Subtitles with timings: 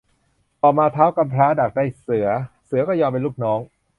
[0.61, 2.27] ต่อมาท้าวกำพร้าดักได้เสือ
[2.65, 3.59] เสือก็ยอมเป็นลูกน้อง